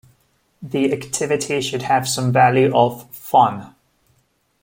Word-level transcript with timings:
The 0.63 0.91
activity 0.93 1.61
should 1.61 1.83
have 1.83 2.07
some 2.09 2.31
value 2.33 2.73
of 2.75 3.07
"fun". 3.11 3.75